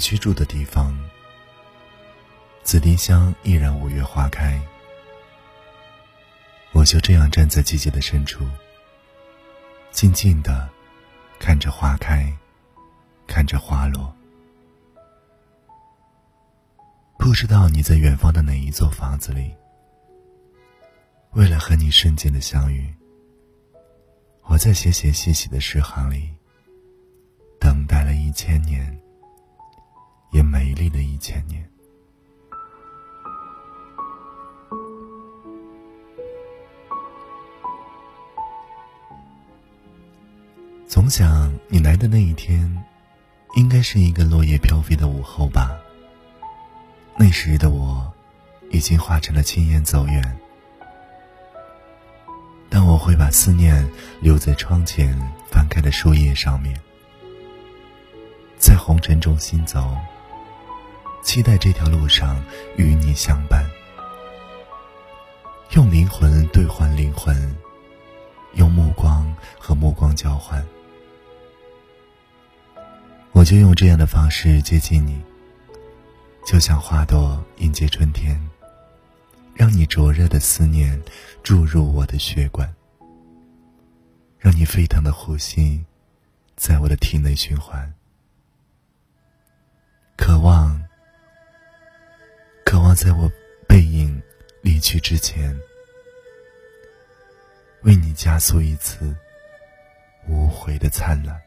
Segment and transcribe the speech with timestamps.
[0.00, 0.92] 居住的地方，
[2.64, 4.60] 紫丁香依然五月花开。
[6.72, 8.44] 我就这样站在季节的深处，
[9.90, 10.68] 静静的
[11.38, 12.32] 看着花开，
[13.26, 14.12] 看着花落。
[17.18, 19.54] 不知道你在远方的哪一座房子里，
[21.32, 22.92] 为了和你瞬间的相遇，
[24.44, 26.30] 我在写写细细的诗行里，
[27.60, 28.98] 等待了一千年，
[30.80, 31.62] 丽的一千年。
[40.88, 42.82] 总想你来的那一天，
[43.56, 45.70] 应该是一个落叶飘飞的午后吧。
[47.18, 48.10] 那时的我，
[48.70, 50.38] 已经化成了青烟走远。
[52.70, 53.86] 但我会把思念
[54.22, 55.14] 留在窗前
[55.50, 56.80] 翻开的树叶上面，
[58.56, 59.94] 在红尘中行走，
[61.22, 62.42] 期待这条路上
[62.76, 63.64] 与你相伴。
[65.72, 67.56] 用灵魂兑换灵魂，
[68.54, 70.64] 用目光和目光交换。
[73.32, 75.22] 我就用这样的方式接近你。
[76.44, 78.40] 就像花朵迎接春天，
[79.54, 81.00] 让你灼热的思念
[81.42, 82.74] 注入我的血管，
[84.38, 85.84] 让你沸腾的呼吸
[86.56, 87.94] 在我的体内循环。
[90.16, 90.79] 渴望，
[92.94, 93.30] 在我
[93.66, 94.20] 背影
[94.62, 95.58] 离去之前，
[97.82, 99.14] 为你加速一次
[100.28, 101.40] 无悔的灿烂。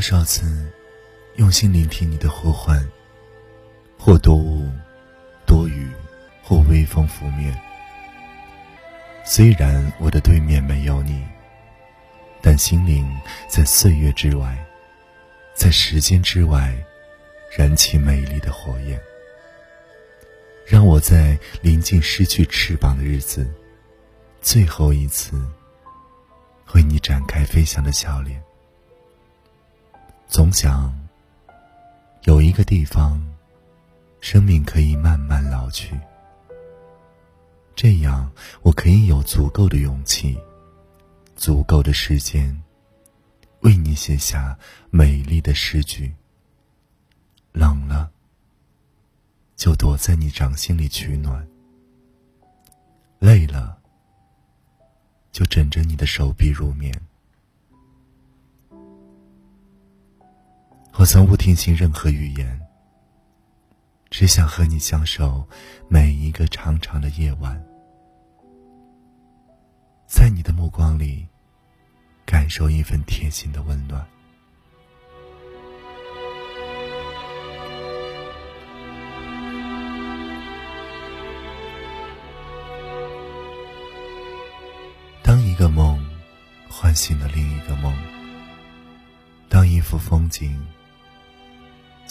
[0.00, 0.72] 多少次，
[1.34, 2.82] 用心聆听你的呼唤，
[3.98, 4.66] 或多雾，
[5.46, 5.86] 多雨，
[6.42, 7.54] 或微风拂面。
[9.26, 11.22] 虽然我的对面没有你，
[12.40, 13.14] 但心灵
[13.46, 14.56] 在岁月之外，
[15.54, 16.74] 在时间之外，
[17.54, 18.98] 燃起美丽的火焰。
[20.64, 23.46] 让我在临近失去翅膀的日子，
[24.40, 25.38] 最后一次，
[26.72, 28.42] 为你展开飞翔的笑脸。
[30.40, 30.90] 总想
[32.22, 33.20] 有一个地方，
[34.22, 36.00] 生命可以慢慢老去。
[37.76, 40.38] 这样，我可以有足够的勇气，
[41.36, 42.58] 足够的时间，
[43.60, 44.58] 为你写下
[44.88, 46.10] 美丽的诗句。
[47.52, 48.10] 冷了，
[49.56, 51.44] 就躲在你掌心里取暖；
[53.18, 53.76] 累了，
[55.32, 56.98] 就枕着你的手臂入眠。
[61.00, 62.60] 我从不听信任何语言，
[64.10, 65.48] 只想和你相守
[65.88, 67.58] 每一个长长的夜晚，
[70.06, 71.26] 在你的目光里
[72.26, 74.06] 感受一份贴心的温暖。
[85.22, 85.98] 当一个梦
[86.68, 87.90] 唤醒了另一个梦，
[89.48, 90.62] 当一幅风景。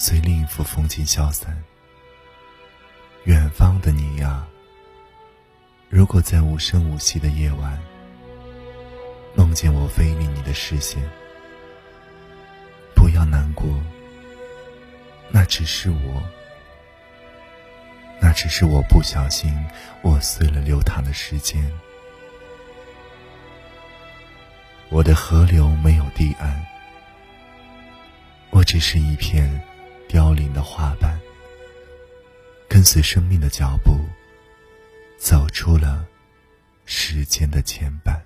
[0.01, 1.61] 随另一幅风景消散。
[3.25, 4.47] 远方的你呀，
[5.89, 7.77] 如果在无声无息的夜晚，
[9.35, 11.03] 梦见我飞离你的视线，
[12.95, 13.67] 不要难过。
[15.31, 16.23] 那只是我，
[18.21, 19.53] 那只是我不小心
[20.03, 21.69] 握碎了流淌的时间。
[24.87, 26.65] 我的河流没有堤岸，
[28.49, 29.61] 我只是一片。
[30.09, 31.19] 凋零的花瓣，
[32.67, 33.95] 跟随生命的脚步，
[35.19, 36.03] 走出了
[36.83, 38.19] 时间的牵绊。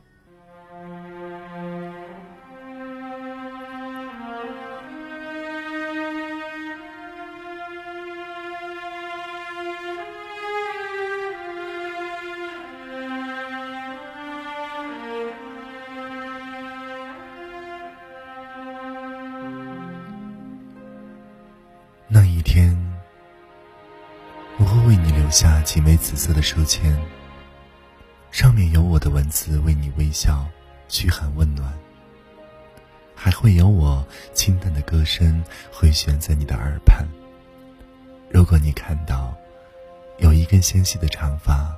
[25.23, 26.93] 留下几枚紫色的书签，
[28.29, 30.45] 上面有我的文字为你微笑，
[30.89, 31.73] 嘘寒问暖。
[33.15, 35.41] 还会有我清淡的歌声
[35.71, 37.07] 回旋在你的耳畔。
[38.29, 39.33] 如果你看到
[40.17, 41.73] 有一根纤细的长发，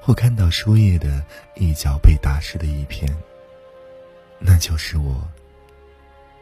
[0.00, 1.22] 或看到书页的
[1.54, 3.14] 一角被打湿的一片，
[4.38, 5.22] 那就是我，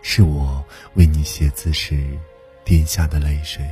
[0.02, 0.64] 是我
[0.94, 2.17] 为你写字时
[2.64, 3.69] 滴下的泪水，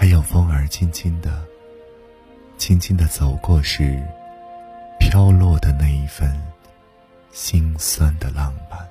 [0.00, 1.44] 还有风儿轻轻的、
[2.56, 4.02] 轻轻的走过时
[4.98, 6.42] 飘落的那一份
[7.32, 8.89] 心酸的浪漫。